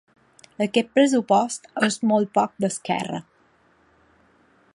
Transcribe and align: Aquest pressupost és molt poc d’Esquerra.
Aquest 0.65 0.89
pressupost 0.95 1.69
és 1.89 1.99
molt 2.13 2.33
poc 2.39 2.57
d’Esquerra. 2.65 3.21